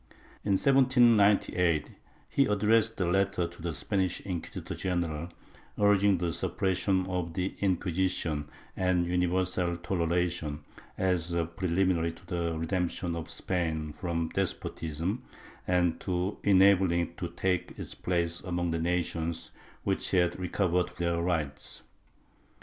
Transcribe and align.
In 0.43 0.53
1798, 0.53 1.91
he 2.27 2.45
addressed 2.47 2.99
a 2.99 3.05
letter 3.05 3.47
to 3.47 3.61
the 3.61 3.71
Spanish 3.71 4.19
inquisitor 4.21 4.73
general, 4.73 5.29
urging 5.79 6.17
the 6.17 6.33
suppression 6.33 7.05
of 7.05 7.35
the 7.35 7.55
Inquisition 7.59 8.49
and 8.75 9.05
universal 9.05 9.77
toleration, 9.77 10.61
as 10.97 11.33
a 11.33 11.45
preliminary 11.45 12.13
to 12.13 12.25
the 12.25 12.57
redemption 12.57 13.15
of 13.15 13.29
Spain 13.29 13.93
from 13.93 14.29
despotism, 14.29 15.21
and 15.67 15.99
to 15.99 16.39
enabling 16.41 17.01
it 17.01 17.17
to 17.19 17.27
take 17.27 17.77
its 17.77 17.93
place 17.93 18.41
among 18.41 18.71
the 18.71 18.79
nations 18.81 19.51
which 19.83 20.09
had 20.09 20.39
recovered 20.39 20.91
their 20.97 21.21
rights. 21.21 21.83